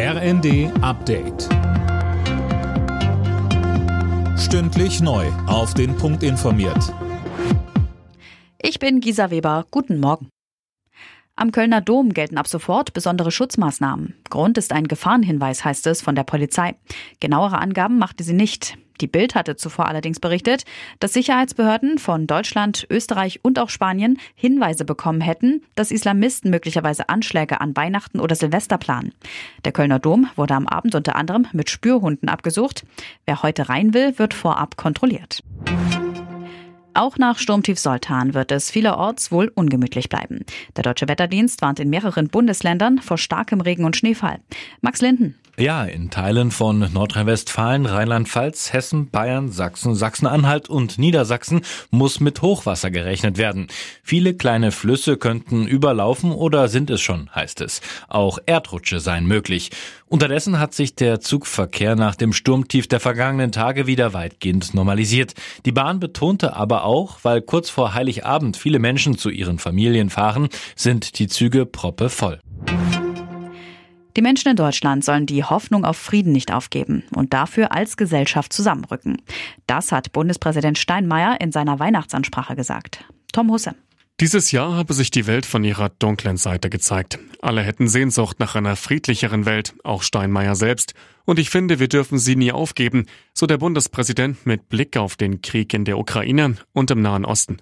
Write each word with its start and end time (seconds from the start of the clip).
RND 0.00 0.70
Update. 0.80 1.48
Stündlich 4.38 5.00
neu. 5.00 5.26
Auf 5.48 5.74
den 5.74 5.96
Punkt 5.96 6.22
informiert. 6.22 6.94
Ich 8.62 8.78
bin 8.78 9.00
Gisa 9.00 9.32
Weber. 9.32 9.66
Guten 9.72 9.98
Morgen. 9.98 10.28
Am 11.34 11.50
Kölner 11.50 11.80
Dom 11.80 12.14
gelten 12.14 12.38
ab 12.38 12.46
sofort 12.46 12.92
besondere 12.92 13.32
Schutzmaßnahmen. 13.32 14.14
Grund 14.30 14.56
ist 14.56 14.72
ein 14.72 14.86
Gefahrenhinweis, 14.86 15.64
heißt 15.64 15.88
es 15.88 16.00
von 16.00 16.14
der 16.14 16.22
Polizei. 16.22 16.76
Genauere 17.18 17.58
Angaben 17.58 17.98
machte 17.98 18.22
sie 18.22 18.34
nicht. 18.34 18.78
Die 19.00 19.06
Bild 19.06 19.34
hatte 19.34 19.56
zuvor 19.56 19.86
allerdings 19.86 20.20
berichtet, 20.20 20.64
dass 21.00 21.12
Sicherheitsbehörden 21.12 21.98
von 21.98 22.26
Deutschland, 22.26 22.86
Österreich 22.90 23.40
und 23.42 23.58
auch 23.58 23.70
Spanien 23.70 24.18
Hinweise 24.34 24.84
bekommen 24.84 25.20
hätten, 25.20 25.62
dass 25.74 25.90
Islamisten 25.90 26.50
möglicherweise 26.50 27.08
Anschläge 27.08 27.60
an 27.60 27.76
Weihnachten 27.76 28.20
oder 28.20 28.34
Silvester 28.34 28.78
planen. 28.78 29.12
Der 29.64 29.72
Kölner 29.72 29.98
Dom 29.98 30.28
wurde 30.36 30.54
am 30.54 30.66
Abend 30.66 30.94
unter 30.94 31.16
anderem 31.16 31.46
mit 31.52 31.70
Spürhunden 31.70 32.28
abgesucht. 32.28 32.84
Wer 33.24 33.42
heute 33.42 33.68
rein 33.68 33.94
will, 33.94 34.18
wird 34.18 34.34
vorab 34.34 34.76
kontrolliert. 34.76 35.42
Auch 36.94 37.16
nach 37.16 37.38
Sturmtief 37.38 37.78
Soltan 37.78 38.34
wird 38.34 38.50
es 38.50 38.72
vielerorts 38.72 39.30
wohl 39.30 39.52
ungemütlich 39.54 40.08
bleiben. 40.08 40.44
Der 40.76 40.82
Deutsche 40.82 41.06
Wetterdienst 41.06 41.62
warnt 41.62 41.78
in 41.78 41.90
mehreren 41.90 42.26
Bundesländern 42.26 42.98
vor 42.98 43.18
starkem 43.18 43.60
Regen 43.60 43.84
und 43.84 43.96
Schneefall. 43.96 44.40
Max 44.80 45.00
Linden. 45.00 45.36
Ja, 45.58 45.82
in 45.82 46.08
Teilen 46.08 46.52
von 46.52 46.78
Nordrhein-Westfalen, 46.92 47.86
Rheinland-Pfalz, 47.86 48.72
Hessen, 48.72 49.10
Bayern, 49.10 49.50
Sachsen, 49.50 49.96
Sachsen-Anhalt 49.96 50.68
und 50.68 51.00
Niedersachsen 51.00 51.62
muss 51.90 52.20
mit 52.20 52.42
Hochwasser 52.42 52.92
gerechnet 52.92 53.38
werden. 53.38 53.66
Viele 54.04 54.34
kleine 54.34 54.70
Flüsse 54.70 55.16
könnten 55.16 55.66
überlaufen 55.66 56.30
oder 56.30 56.68
sind 56.68 56.90
es 56.90 57.00
schon, 57.00 57.34
heißt 57.34 57.60
es. 57.60 57.80
Auch 58.06 58.38
Erdrutsche 58.46 59.00
seien 59.00 59.26
möglich. 59.26 59.72
Unterdessen 60.06 60.60
hat 60.60 60.74
sich 60.74 60.94
der 60.94 61.18
Zugverkehr 61.18 61.96
nach 61.96 62.14
dem 62.14 62.32
Sturmtief 62.32 62.86
der 62.86 63.00
vergangenen 63.00 63.50
Tage 63.50 63.88
wieder 63.88 64.12
weitgehend 64.12 64.74
normalisiert. 64.74 65.34
Die 65.66 65.72
Bahn 65.72 65.98
betonte 65.98 66.54
aber 66.54 66.84
auch, 66.84 67.18
weil 67.24 67.42
kurz 67.42 67.68
vor 67.68 67.94
Heiligabend 67.94 68.56
viele 68.56 68.78
Menschen 68.78 69.18
zu 69.18 69.28
ihren 69.28 69.58
Familien 69.58 70.08
fahren, 70.08 70.50
sind 70.76 71.18
die 71.18 71.26
Züge 71.26 71.66
proppe 71.66 72.10
voll. 72.10 72.38
Die 74.18 74.22
Menschen 74.22 74.48
in 74.48 74.56
Deutschland 74.56 75.04
sollen 75.04 75.26
die 75.26 75.44
Hoffnung 75.44 75.84
auf 75.84 75.96
Frieden 75.96 76.32
nicht 76.32 76.52
aufgeben 76.52 77.04
und 77.14 77.32
dafür 77.32 77.70
als 77.70 77.96
Gesellschaft 77.96 78.52
zusammenrücken. 78.52 79.22
Das 79.68 79.92
hat 79.92 80.10
Bundespräsident 80.10 80.76
Steinmeier 80.76 81.40
in 81.40 81.52
seiner 81.52 81.78
Weihnachtsansprache 81.78 82.56
gesagt. 82.56 83.04
Tom 83.32 83.48
Husse. 83.48 83.76
Dieses 84.18 84.50
Jahr 84.50 84.74
habe 84.74 84.92
sich 84.92 85.12
die 85.12 85.28
Welt 85.28 85.46
von 85.46 85.62
ihrer 85.62 85.90
dunklen 85.90 86.36
Seite 86.36 86.68
gezeigt. 86.68 87.20
Alle 87.42 87.62
hätten 87.62 87.86
Sehnsucht 87.86 88.40
nach 88.40 88.56
einer 88.56 88.74
friedlicheren 88.74 89.46
Welt, 89.46 89.74
auch 89.84 90.02
Steinmeier 90.02 90.56
selbst. 90.56 90.94
Und 91.24 91.38
ich 91.38 91.48
finde, 91.48 91.78
wir 91.78 91.86
dürfen 91.86 92.18
sie 92.18 92.34
nie 92.34 92.50
aufgeben, 92.50 93.06
so 93.34 93.46
der 93.46 93.58
Bundespräsident 93.58 94.44
mit 94.46 94.68
Blick 94.68 94.96
auf 94.96 95.14
den 95.14 95.42
Krieg 95.42 95.72
in 95.74 95.84
der 95.84 95.96
Ukraine 95.96 96.56
und 96.72 96.90
im 96.90 97.02
Nahen 97.02 97.24
Osten. 97.24 97.58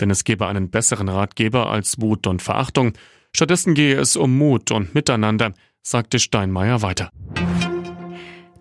Denn 0.00 0.10
es 0.10 0.24
gebe 0.24 0.48
einen 0.48 0.70
besseren 0.70 1.08
Ratgeber 1.08 1.70
als 1.70 2.00
Wut 2.00 2.26
und 2.26 2.42
Verachtung. 2.42 2.94
Stattdessen 3.32 3.74
gehe 3.74 3.94
es 3.94 4.16
um 4.16 4.36
Mut 4.36 4.72
und 4.72 4.92
Miteinander, 4.92 5.54
sagte 5.84 6.18
Steinmeier 6.18 6.82
weiter. 6.82 7.10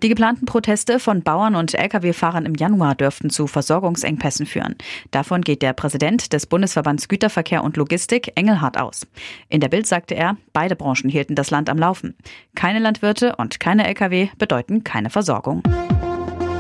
Die 0.04 0.10
geplanten 0.10 0.46
Proteste 0.46 1.00
von 1.00 1.24
Bauern 1.24 1.56
und 1.56 1.74
Lkw-Fahrern 1.74 2.46
im 2.46 2.56
Januar 2.56 2.94
dürften 2.94 3.30
zu 3.30 3.48
Versorgungsengpässen 3.48 4.46
führen. 4.46 4.76
Davon 5.12 5.42
geht 5.42 5.62
der 5.62 5.72
Präsident 5.72 6.34
des 6.34 6.46
Bundesverbands 6.46 7.08
Güterverkehr 7.08 7.64
und 7.64 7.78
Logistik, 7.78 8.34
Engelhardt, 8.36 8.78
aus. 8.78 9.08
In 9.48 9.62
der 9.62 9.70
Bild 9.70 9.88
sagte 9.88 10.14
er, 10.14 10.36
beide 10.52 10.76
Branchen 10.76 11.10
hielten 11.10 11.36
das 11.36 11.52
Land 11.52 11.70
am 11.70 11.78
Laufen. 11.78 12.18
Keine 12.54 12.80
Landwirte 12.80 13.38
und 13.38 13.62
keine 13.62 13.88
Lkw 13.88 14.28
bedeuten 14.38 14.84
keine 14.84 15.10
Versorgung. 15.10 15.64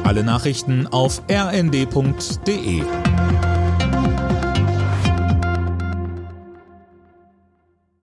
Alle 0.06 0.23
Nachrichten 0.23 0.88
auf 0.88 1.22
rnd.de 1.30 2.84